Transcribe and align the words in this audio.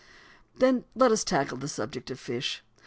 Then 0.55 0.85
let 0.95 1.11
us 1.11 1.23
tackle 1.23 1.57
the 1.57 1.67
subject 1.67 2.09
of 2.09 2.19
fish. 2.19 2.63